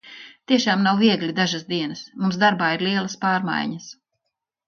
[0.51, 2.01] Tiešām nav viegli dažas dienas.
[2.23, 3.93] Mums darbā ir lielas pārmaiņas.